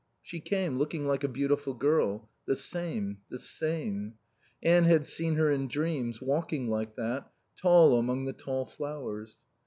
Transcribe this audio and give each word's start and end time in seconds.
She 0.23 0.39
came, 0.39 0.77
looking 0.79 1.05
like 1.05 1.23
a 1.23 1.27
beautiful 1.27 1.75
girl; 1.75 2.27
the 2.47 2.55
same, 2.55 3.19
the 3.29 3.37
same; 3.37 4.15
Anne 4.63 4.85
had 4.85 5.05
seen 5.05 5.35
her 5.35 5.51
in 5.51 5.67
dreams, 5.67 6.19
walking 6.19 6.71
like 6.71 6.95
that, 6.95 7.29
tall 7.55 7.99
among 7.99 8.25
the 8.25 8.33
tall 8.33 8.65
flowers. 8.65 9.37